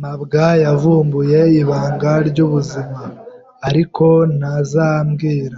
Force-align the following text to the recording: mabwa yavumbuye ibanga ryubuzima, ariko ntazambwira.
mabwa 0.00 0.46
yavumbuye 0.64 1.40
ibanga 1.60 2.12
ryubuzima, 2.28 3.02
ariko 3.68 4.04
ntazambwira. 4.38 5.56